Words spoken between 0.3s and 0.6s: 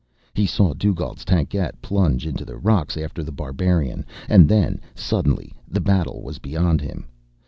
He